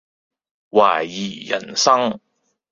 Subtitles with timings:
[0.71, 2.19] 懷疑人生